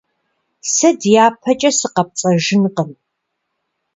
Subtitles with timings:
[0.73, 2.91] Сэ дяпэкӀэ сыкъэпцӀэжынкъым.